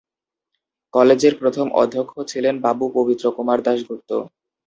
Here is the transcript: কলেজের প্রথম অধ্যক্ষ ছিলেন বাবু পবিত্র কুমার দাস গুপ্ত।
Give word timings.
কলেজের 0.93 1.33
প্রথম 1.41 1.65
অধ্যক্ষ 1.81 2.13
ছিলেন 2.31 2.55
বাবু 2.65 2.85
পবিত্র 2.97 3.25
কুমার 3.37 3.59
দাস 3.65 3.79
গুপ্ত। 3.87 4.09